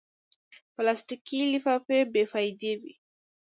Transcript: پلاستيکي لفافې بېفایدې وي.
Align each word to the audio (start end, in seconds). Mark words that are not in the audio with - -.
پلاستيکي 0.73 1.39
لفافې 1.53 1.99
بېفایدې 2.13 2.73
وي. 2.81 2.93